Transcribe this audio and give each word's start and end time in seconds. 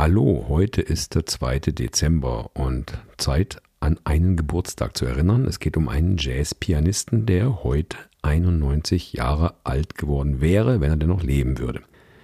Hallo, 0.00 0.46
heute 0.48 0.80
ist 0.80 1.14
der 1.14 1.26
2. 1.26 1.58
Dezember 1.58 2.52
und 2.54 2.96
Zeit 3.18 3.60
an 3.80 4.00
einen 4.04 4.34
Geburtstag 4.34 4.96
zu 4.96 5.04
erinnern. 5.04 5.44
Es 5.44 5.58
geht 5.58 5.76
um 5.76 5.90
einen 5.90 6.16
Jazzpianisten, 6.16 7.26
der 7.26 7.62
heute 7.64 7.98
91 8.22 9.12
Jahre 9.12 9.56
alt 9.62 9.96
geworden 9.96 10.40
wäre, 10.40 10.80
wenn 10.80 10.88
er 10.88 10.96
denn 10.96 11.10
noch 11.10 11.22
leben 11.22 11.58
würde. 11.58 11.82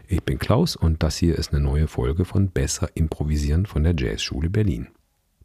Ich 0.08 0.22
bin 0.22 0.38
Klaus 0.38 0.74
und 0.74 1.02
das 1.02 1.18
hier 1.18 1.36
ist 1.36 1.52
eine 1.52 1.62
neue 1.62 1.86
Folge 1.86 2.24
von 2.24 2.48
Besser 2.48 2.88
Improvisieren 2.94 3.66
von 3.66 3.84
der 3.84 3.94
Jazzschule 3.94 4.48
Berlin. 4.48 4.86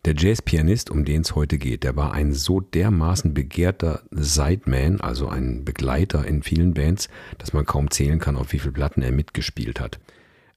Der 0.05 0.15
Jazzpianist, 0.15 0.89
um 0.89 1.03
den 1.03 1.23
es 1.23 1.35
heute 1.35 1.57
geht, 1.57 1.83
der 1.83 1.97
war 1.97 2.13
ein 2.13 2.31
so 2.31 2.61
dermaßen 2.61 3.33
begehrter 3.33 4.03
Sideman, 4.09 5.01
also 5.01 5.27
ein 5.27 5.65
Begleiter 5.65 6.25
in 6.25 6.43
vielen 6.43 6.75
Bands, 6.75 7.09
dass 7.39 7.51
man 7.51 7.65
kaum 7.65 7.91
zählen 7.91 8.19
kann, 8.19 8.37
auf 8.37 8.53
wie 8.53 8.59
viele 8.59 8.71
Platten 8.71 9.01
er 9.01 9.11
mitgespielt 9.11 9.81
hat. 9.81 9.99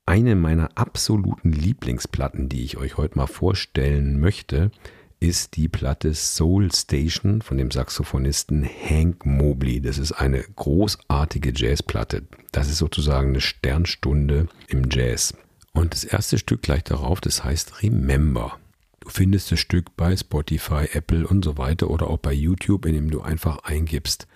Eine 0.06 0.34
meiner 0.34 0.70
absoluten 0.74 1.50
Lieblingsplatten, 1.50 2.50
die 2.50 2.62
ich 2.62 2.76
euch 2.76 2.98
heute 2.98 3.16
mal 3.16 3.26
vorstellen 3.26 4.20
möchte, 4.20 4.70
ist 5.18 5.56
die 5.56 5.68
Platte 5.68 6.12
Soul 6.12 6.70
Station 6.70 7.40
von 7.40 7.56
dem 7.56 7.70
Saxophonisten 7.70 8.68
Hank 8.68 9.24
Mobley. 9.24 9.80
Das 9.80 9.96
ist 9.96 10.12
eine 10.12 10.42
großartige 10.42 11.54
Jazzplatte. 11.56 12.24
Das 12.52 12.68
ist 12.68 12.76
sozusagen 12.76 13.30
eine 13.30 13.40
Sternstunde 13.40 14.48
im 14.68 14.90
Jazz. 14.90 15.32
Und 15.72 15.94
das 15.94 16.04
erste 16.04 16.36
Stück 16.36 16.60
gleich 16.60 16.84
darauf, 16.84 17.22
das 17.22 17.42
heißt 17.42 17.82
Remember. 17.82 18.58
Du 19.00 19.08
findest 19.08 19.52
das 19.52 19.60
Stück 19.60 19.96
bei 19.96 20.14
Spotify, 20.14 20.86
Apple 20.92 21.26
und 21.26 21.42
so 21.46 21.56
weiter 21.56 21.88
oder 21.88 22.08
auch 22.10 22.18
bei 22.18 22.34
YouTube, 22.34 22.84
indem 22.84 23.10
du 23.10 23.22
einfach 23.22 23.64
eingibst 23.64 24.26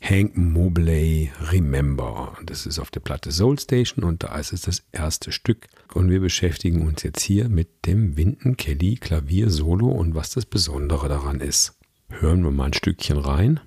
Hank 0.00 0.36
Mobley 0.36 1.30
Remember. 1.50 2.36
Das 2.44 2.66
ist 2.66 2.78
auf 2.78 2.90
der 2.90 3.00
Platte 3.00 3.32
Soul 3.32 3.58
Station 3.58 4.04
und 4.04 4.22
da 4.22 4.38
ist 4.38 4.52
es 4.52 4.62
das 4.62 4.84
erste 4.92 5.32
Stück. 5.32 5.66
Und 5.94 6.10
wir 6.10 6.20
beschäftigen 6.20 6.86
uns 6.86 7.02
jetzt 7.02 7.22
hier 7.22 7.48
mit 7.48 7.86
dem 7.86 8.16
Winton 8.16 8.56
Kelly 8.56 8.96
Klavier 8.96 9.50
Solo 9.50 9.88
und 9.88 10.14
was 10.14 10.30
das 10.30 10.46
Besondere 10.46 11.08
daran 11.08 11.40
ist. 11.40 11.78
Hören 12.08 12.44
wir 12.44 12.50
mal 12.50 12.66
ein 12.66 12.72
Stückchen 12.72 13.18
rein. 13.18 13.60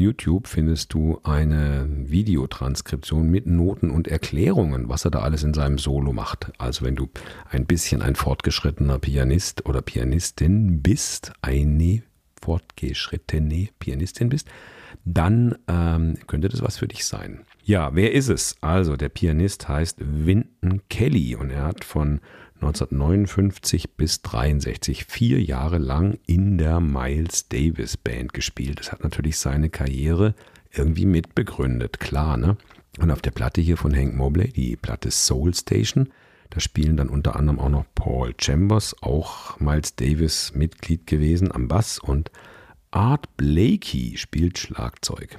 YouTube 0.00 0.48
findest 0.48 0.92
du 0.94 1.20
eine 1.22 1.86
Videotranskription 1.88 3.30
mit 3.30 3.46
Noten 3.46 3.90
und 3.90 4.08
Erklärungen, 4.08 4.88
was 4.88 5.04
er 5.04 5.10
da 5.10 5.20
alles 5.20 5.42
in 5.42 5.54
seinem 5.54 5.78
Solo 5.78 6.12
macht. 6.12 6.50
Also 6.58 6.84
wenn 6.84 6.96
du 6.96 7.08
ein 7.50 7.66
bisschen 7.66 8.02
ein 8.02 8.16
fortgeschrittener 8.16 8.98
Pianist 8.98 9.66
oder 9.66 9.82
Pianistin 9.82 10.82
bist, 10.82 11.32
eine 11.42 12.02
fortgeschrittene 12.40 13.68
Pianistin 13.78 14.30
bist, 14.30 14.48
dann 15.04 15.56
ähm, 15.68 16.16
könnte 16.26 16.48
das 16.48 16.62
was 16.62 16.78
für 16.78 16.88
dich 16.88 17.04
sein. 17.04 17.40
Ja, 17.62 17.94
wer 17.94 18.12
ist 18.12 18.28
es? 18.28 18.56
Also 18.60 18.96
der 18.96 19.08
Pianist 19.08 19.68
heißt 19.68 19.98
Winton 20.00 20.80
Kelly 20.88 21.36
und 21.36 21.50
er 21.50 21.64
hat 21.64 21.84
von 21.84 22.20
1959 22.60 23.96
bis 23.96 24.20
63 24.20 25.06
vier 25.06 25.42
Jahre 25.42 25.78
lang 25.78 26.18
in 26.26 26.58
der 26.58 26.80
Miles 26.80 27.48
Davis 27.48 27.96
Band 27.96 28.34
gespielt. 28.34 28.80
Das 28.80 28.92
hat 28.92 29.02
natürlich 29.02 29.38
seine 29.38 29.70
Karriere 29.70 30.34
irgendwie 30.70 31.06
mitbegründet, 31.06 32.00
klar, 32.00 32.36
ne? 32.36 32.56
Und 32.98 33.10
auf 33.10 33.22
der 33.22 33.30
Platte 33.30 33.62
hier 33.62 33.78
von 33.78 33.96
Hank 33.96 34.14
Mobley, 34.14 34.52
die 34.52 34.76
Platte 34.76 35.10
Soul 35.10 35.54
Station, 35.54 36.10
da 36.50 36.60
spielen 36.60 36.96
dann 36.96 37.08
unter 37.08 37.36
anderem 37.36 37.60
auch 37.60 37.68
noch 37.70 37.86
Paul 37.94 38.34
Chambers, 38.38 38.94
auch 39.00 39.58
Miles 39.58 39.94
Davis 39.94 40.52
Mitglied 40.54 41.06
gewesen 41.06 41.52
am 41.52 41.66
Bass 41.66 41.98
und 41.98 42.30
Art 42.90 43.36
Blakey 43.36 44.16
spielt 44.16 44.58
Schlagzeug. 44.58 45.38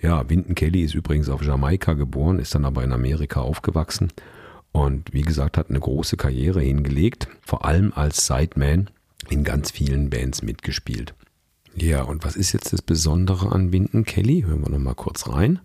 Ja, 0.00 0.28
Winton 0.30 0.54
Kelly 0.54 0.82
ist 0.82 0.94
übrigens 0.94 1.28
auf 1.28 1.42
Jamaika 1.42 1.94
geboren, 1.94 2.38
ist 2.38 2.54
dann 2.54 2.64
aber 2.64 2.84
in 2.84 2.92
Amerika 2.92 3.40
aufgewachsen 3.40 4.12
und 4.72 5.12
wie 5.12 5.22
gesagt, 5.22 5.56
hat 5.56 5.70
eine 5.70 5.80
große 5.80 6.16
Karriere 6.16 6.60
hingelegt, 6.60 7.28
vor 7.40 7.64
allem 7.64 7.92
als 7.94 8.26
Sideman 8.26 8.90
in 9.28 9.44
ganz 9.44 9.70
vielen 9.70 10.10
Bands 10.10 10.42
mitgespielt. 10.42 11.14
Ja, 11.74 12.02
und 12.02 12.24
was 12.24 12.36
ist 12.36 12.52
jetzt 12.52 12.72
das 12.72 12.82
Besondere 12.82 13.52
an 13.52 13.72
Winton 13.72 14.04
Kelly? 14.04 14.42
Hören 14.42 14.62
wir 14.62 14.70
nochmal 14.70 14.94
kurz 14.94 15.28
rein. 15.28 15.60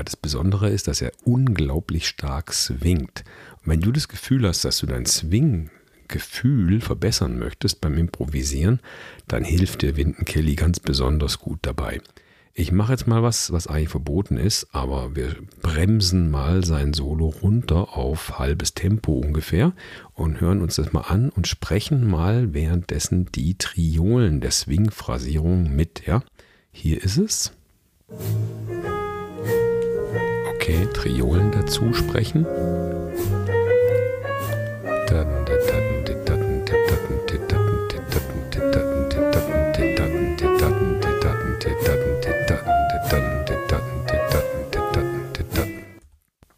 Ja, 0.00 0.04
das 0.04 0.16
Besondere 0.16 0.70
ist, 0.70 0.88
dass 0.88 1.02
er 1.02 1.12
unglaublich 1.24 2.08
stark 2.08 2.54
swingt. 2.54 3.22
Und 3.56 3.66
wenn 3.66 3.82
du 3.82 3.92
das 3.92 4.08
Gefühl 4.08 4.48
hast, 4.48 4.64
dass 4.64 4.78
du 4.78 4.86
dein 4.86 5.04
Swing-Gefühl 5.04 6.80
verbessern 6.80 7.38
möchtest 7.38 7.82
beim 7.82 7.98
Improvisieren, 7.98 8.80
dann 9.28 9.44
hilft 9.44 9.82
dir 9.82 9.98
Winton 9.98 10.24
Kelly 10.24 10.54
ganz 10.54 10.80
besonders 10.80 11.38
gut 11.38 11.58
dabei. 11.60 12.00
Ich 12.54 12.72
mache 12.72 12.92
jetzt 12.92 13.08
mal 13.08 13.22
was, 13.22 13.52
was 13.52 13.66
eigentlich 13.66 13.90
verboten 13.90 14.38
ist, 14.38 14.68
aber 14.72 15.14
wir 15.16 15.36
bremsen 15.60 16.30
mal 16.30 16.64
sein 16.64 16.94
Solo 16.94 17.26
runter 17.26 17.94
auf 17.94 18.38
halbes 18.38 18.72
Tempo 18.72 19.12
ungefähr 19.12 19.74
und 20.14 20.40
hören 20.40 20.62
uns 20.62 20.76
das 20.76 20.94
mal 20.94 21.02
an 21.02 21.28
und 21.28 21.46
sprechen 21.46 22.08
mal 22.08 22.54
währenddessen 22.54 23.30
die 23.32 23.58
Triolen 23.58 24.40
der 24.40 24.52
Swing-Phrasierung 24.52 25.76
mit. 25.76 26.06
Ja, 26.06 26.22
hier 26.72 27.04
ist 27.04 27.18
es. 27.18 27.52
Okay, 30.70 30.86
Triolen 30.92 31.50
dazu 31.50 31.92
sprechen. 31.92 32.46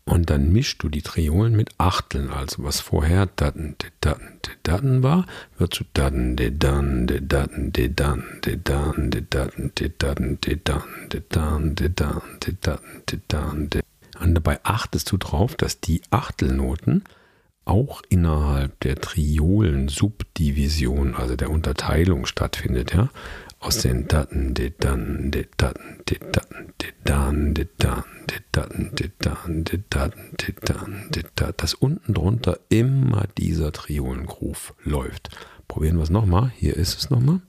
Und 0.05 0.29
dann 0.29 0.53
mischst 0.53 0.83
du 0.83 0.91
die 0.91 1.01
Triolen 1.01 1.57
mit 1.57 1.71
Achteln, 1.79 2.29
also 2.29 2.65
was 2.65 2.81
vorher 2.81 3.25
datten, 3.25 3.77
datten, 4.03 4.41
datten 4.63 5.03
war, 5.03 5.25
wird 5.57 5.73
zu 5.73 5.85
datten, 5.95 6.37
datten, 6.37 7.07
datten, 7.07 7.73
datten, 7.73 7.73
de 7.73 7.89
dann, 7.89 8.41
de 8.43 8.53
dann, 8.61 9.11
de 9.11 9.23
datten, 9.31 9.71
de 9.75 9.91
dann, 13.27 13.71
de 13.71 13.83
Und 14.23 14.35
dabei 14.35 14.61
achtest 14.63 15.11
du 15.11 15.17
drauf, 15.17 15.57
dass 15.57 15.81
die 15.81 16.03
Achtelnoten 16.11 17.03
auch 17.65 18.03
innerhalb 18.09 18.81
der 18.81 18.97
Triolen-Subdivision, 18.97 21.15
also 21.15 21.37
der 21.37 21.51
Unterteilung 21.51 22.27
stattfindet, 22.27 22.93
ja, 22.95 23.09
aus 23.59 23.79
den 23.79 24.09
Daten, 24.09 24.53
de 24.55 24.73
dann, 24.79 25.31
de 25.31 25.47
Daten, 25.57 26.01
de 26.09 26.19
Daten, 26.19 26.75
de 26.81 26.89
dann, 27.05 27.55
de 27.55 27.69
dann, 27.79 28.05
de 28.27 28.41
Daten, 28.51 28.91
de 28.97 29.11
dann, 29.21 29.65
de 29.65 29.81
Daten, 29.89 30.37
de 30.37 30.53
dann, 30.61 31.09
de 31.11 31.25
Daten, 31.35 31.55
dass 31.57 31.73
unten 31.75 32.15
drunter 32.15 32.61
immer 32.69 33.27
dieser 33.39 33.73
Triolengroove 33.73 34.75
läuft. 34.85 35.31
Probieren 35.69 35.97
wir 35.97 36.03
es 36.03 36.11
nochmal. 36.11 36.51
Hier 36.57 36.77
ist 36.77 36.99
es 36.99 37.09
nochmal. 37.11 37.41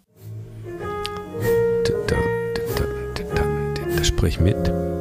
Sprich 4.03 4.39
mit. 4.39 4.92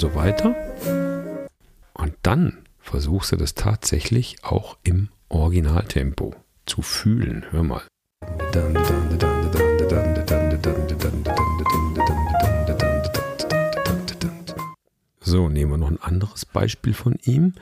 So 0.00 0.14
weiter. 0.14 0.56
Und 1.92 2.14
dann 2.22 2.58
versuchst 2.78 3.32
du 3.32 3.36
das 3.36 3.54
tatsächlich 3.54 4.38
auch 4.42 4.78
im 4.82 5.10
Originaltempo 5.28 6.34
zu 6.64 6.80
fühlen. 6.80 7.44
Hör 7.50 7.62
mal. 7.62 7.82
So, 15.20 15.48
nehmen 15.48 15.70
wir 15.70 15.76
noch 15.76 15.90
ein 15.90 16.00
anderes 16.00 16.46
Beispiel 16.46 16.94
von 16.94 17.16
ihm, 17.22 17.54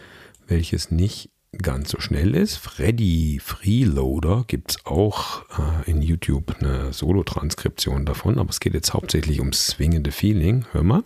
welches 0.47 0.93
nicht 0.93 1.31
ganz 1.61 1.91
so 1.91 2.01
schnell 2.01 2.37
ist. 2.37 2.57
Freddy 2.57 3.41
Freeloader 3.43 4.45
gibt 4.47 4.71
es 4.71 4.87
auch 4.87 5.43
äh, 5.59 5.91
in 5.91 6.03
YouTube 6.03 6.55
eine 6.61 6.93
Solo-Transkription 6.93 8.07
davon, 8.07 8.39
aber 8.39 8.51
es 8.51 8.61
geht 8.61 8.75
jetzt 8.75 8.95
hauptsächlich 8.95 9.41
ums 9.41 9.67
swingende 9.67 10.13
Feeling. 10.13 10.65
Hör 10.71 10.85
mal. 10.85 11.03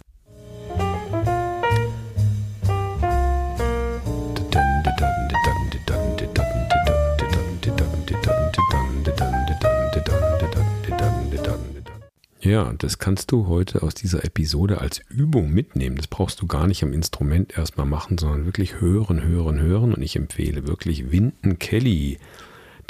Ja, 12.44 12.72
das 12.76 12.98
kannst 12.98 13.30
du 13.30 13.46
heute 13.46 13.84
aus 13.84 13.94
dieser 13.94 14.24
Episode 14.24 14.80
als 14.80 15.00
Übung 15.08 15.52
mitnehmen. 15.52 15.94
Das 15.94 16.08
brauchst 16.08 16.42
du 16.42 16.48
gar 16.48 16.66
nicht 16.66 16.82
am 16.82 16.92
Instrument 16.92 17.56
erstmal 17.56 17.86
machen, 17.86 18.18
sondern 18.18 18.46
wirklich 18.46 18.80
hören, 18.80 19.22
hören, 19.22 19.60
hören. 19.60 19.94
Und 19.94 20.02
ich 20.02 20.16
empfehle 20.16 20.66
wirklich 20.66 21.12
Winton 21.12 21.60
Kelly, 21.60 22.18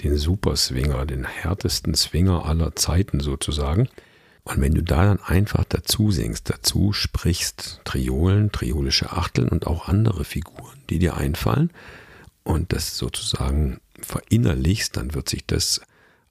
den 0.02 0.16
Super 0.16 0.56
Swinger, 0.56 1.04
den 1.04 1.26
härtesten 1.26 1.94
Swinger 1.94 2.46
aller 2.46 2.74
Zeiten 2.76 3.20
sozusagen. 3.20 3.90
Und 4.44 4.62
wenn 4.62 4.74
du 4.74 4.82
da 4.82 5.04
dann 5.04 5.20
einfach 5.20 5.64
dazu 5.68 6.10
singst, 6.10 6.48
dazu 6.48 6.94
sprichst, 6.94 7.82
Triolen, 7.84 8.52
triolische 8.52 9.12
Achteln 9.12 9.50
und 9.50 9.66
auch 9.66 9.86
andere 9.86 10.24
Figuren, 10.24 10.78
die 10.88 10.98
dir 10.98 11.18
einfallen 11.18 11.70
und 12.42 12.72
das 12.72 12.96
sozusagen 12.96 13.82
verinnerlichst, 14.00 14.96
dann 14.96 15.12
wird 15.12 15.28
sich 15.28 15.44
das 15.46 15.82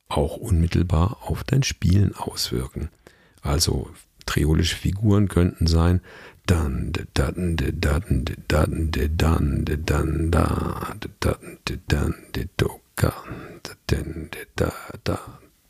auch 0.10 0.38
unmittelbar 0.38 1.20
auf 1.22 1.44
dein 1.44 1.62
Spielen 1.62 2.16
auswirken. 2.16 2.90
Also 3.42 3.90
triolische 4.26 4.76
Figuren 4.76 5.28
könnten 5.28 5.68
sein 5.68 6.02
dann 6.46 6.92
dann 7.14 7.56
dann 7.56 8.36
dann 8.48 8.92
dann 8.92 9.72
dann 9.86 10.32
da 10.32 10.96
dann 11.20 11.58
dann 11.70 11.90
dann 13.76 14.30
da 14.56 14.74
da 15.04 15.20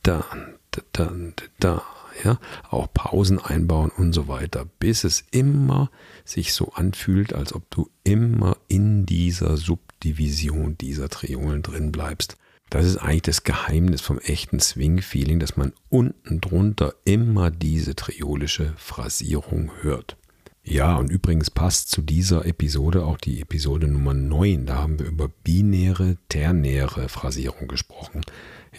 dann 0.04 0.56
dann 0.94 1.34
da 1.60 1.84
ja 2.24 2.40
auch 2.70 2.88
Pausen 2.94 3.40
einbauen 3.40 3.92
und 3.96 4.14
so 4.14 4.28
weiter 4.28 4.66
bis 4.80 5.04
es 5.04 5.24
immer 5.32 5.90
sich 6.26 6.54
so 6.54 6.72
anfühlt 6.74 7.34
als 7.34 7.54
ob 7.54 7.70
du 7.70 7.90
immer 8.04 8.58
in 8.68 9.06
dieser 9.06 9.58
Subdivision 9.58 10.78
dieser 10.78 11.10
Triolen 11.10 11.62
drin 11.62 11.92
bleibst 11.92 12.38
das 12.72 12.86
ist 12.86 12.98
eigentlich 12.98 13.24
das 13.24 13.44
Geheimnis 13.44 14.00
vom 14.00 14.18
echten 14.20 14.62
Swing-Feeling, 14.62 15.40
dass 15.40 15.58
man 15.58 15.74
unten 15.90 16.40
drunter 16.40 16.94
immer 17.04 17.52
diese 17.52 17.96
triolische 17.96 18.74
Phrasierung 18.78 19.72
hört. 19.82 20.16
Ja, 20.64 20.96
und 20.96 21.12
übrigens 21.12 21.52
passt 21.52 21.90
zu 21.90 22.02
dieser 22.02 22.46
Episode 22.46 23.04
auch 23.04 23.18
die 23.18 23.42
Episode 23.42 23.88
Nummer 23.88 24.14
9. 24.14 24.68
Da 24.68 24.78
haben 24.78 25.00
wir 25.00 25.08
über 25.08 25.28
binäre, 25.44 26.16
ternäre 26.30 27.10
Phrasierung 27.10 27.68
gesprochen. 27.68 28.22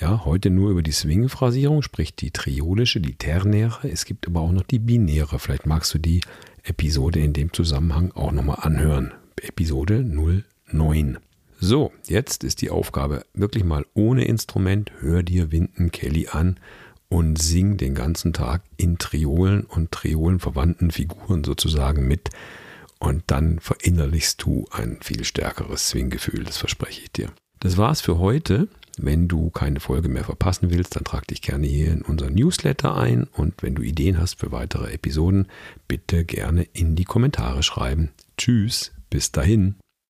Ja, 0.00 0.25
heute 0.25 0.49
nur 0.49 0.71
über 0.71 0.83
die 0.83 0.93
Swing-Phrasierung, 0.93 1.83
sprich 1.83 2.17
die 2.17 2.31
triolische, 2.31 3.03
die 3.03 3.17
ternäre. 3.17 3.91
Es 3.91 4.06
gibt 4.06 4.27
aber 4.27 4.41
auch 4.41 4.53
noch 4.53 4.62
die 4.62 4.79
binäre. 4.79 5.38
Vielleicht 5.38 5.67
magst 5.67 5.93
du 5.93 5.99
die 5.99 6.23
Episode 6.62 7.21
in 7.21 7.35
dem 7.35 7.53
Zusammenhang 7.53 8.11
auch 8.12 8.33
nochmal 8.33 8.61
anhören. 8.62 9.12
Episode 9.43 10.03
09. 10.03 11.19
So, 11.64 11.93
jetzt 12.09 12.43
ist 12.43 12.61
die 12.61 12.70
Aufgabe 12.70 13.25
wirklich 13.35 13.62
mal 13.62 13.87
ohne 13.94 14.25
Instrument. 14.25 14.91
Hör 14.99 15.23
dir 15.23 15.53
Winton 15.53 15.93
Kelly 15.93 16.26
an 16.26 16.59
und 17.09 17.41
sing 17.41 17.76
den 17.76 17.94
ganzen 17.94 18.32
Tag 18.32 18.64
in 18.76 18.99
Triolen 18.99 19.62
und 19.62 19.93
Triolenverwandten 19.93 20.91
Figuren 20.91 21.44
sozusagen 21.44 22.09
mit. 22.09 22.31
Und 22.99 23.23
dann 23.29 23.61
verinnerlichst 23.61 24.43
du 24.43 24.64
ein 24.73 24.99
viel 25.03 25.23
stärkeres 25.23 25.91
Swing-Gefühl, 25.91 26.43
das 26.43 26.56
verspreche 26.56 27.03
ich 27.03 27.12
dir. 27.12 27.31
Das 27.61 27.76
war's 27.76 28.00
für 28.00 28.19
heute. 28.19 28.67
Wenn 28.99 29.29
du 29.29 29.50
keine 29.50 29.79
Folge 29.79 30.09
mehr 30.09 30.25
verpassen 30.25 30.73
willst, 30.73 30.97
dann 30.97 31.05
trag 31.05 31.29
dich 31.29 31.43
gerne 31.43 31.69
hier 31.69 31.93
in 31.93 32.03
unser 32.03 32.29
Newsletter 32.29 32.97
ein 32.97 33.29
und 33.35 33.62
wenn 33.62 33.76
du 33.76 33.82
Ideen 33.82 34.19
hast 34.19 34.41
für 34.41 34.50
weitere 34.50 34.93
Episoden, 34.93 35.47
bitte 35.87 36.25
gerne 36.25 36.64
in 36.73 36.97
die 36.97 37.05
Kommentare 37.05 37.62
schreiben. 37.62 38.11
Tschüss, 38.37 38.91
bis 39.11 39.31
dahin. 39.31 39.76